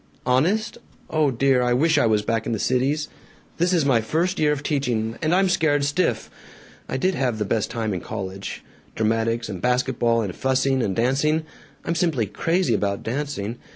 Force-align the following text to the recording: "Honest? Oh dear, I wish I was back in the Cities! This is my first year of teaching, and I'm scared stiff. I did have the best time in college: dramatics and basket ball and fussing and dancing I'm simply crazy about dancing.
"Honest? 0.25 0.79
Oh 1.11 1.29
dear, 1.29 1.61
I 1.61 1.73
wish 1.73 1.99
I 1.99 2.07
was 2.07 2.23
back 2.23 2.47
in 2.47 2.53
the 2.53 2.57
Cities! 2.57 3.07
This 3.59 3.71
is 3.71 3.85
my 3.85 4.01
first 4.01 4.39
year 4.39 4.51
of 4.51 4.63
teaching, 4.63 5.15
and 5.21 5.31
I'm 5.31 5.47
scared 5.47 5.85
stiff. 5.85 6.27
I 6.89 6.97
did 6.97 7.13
have 7.13 7.37
the 7.37 7.45
best 7.45 7.69
time 7.69 7.93
in 7.93 8.01
college: 8.01 8.63
dramatics 8.95 9.47
and 9.47 9.61
basket 9.61 9.99
ball 9.99 10.23
and 10.23 10.35
fussing 10.35 10.81
and 10.81 10.95
dancing 10.95 11.43
I'm 11.85 11.93
simply 11.93 12.25
crazy 12.25 12.73
about 12.73 13.03
dancing. 13.03 13.57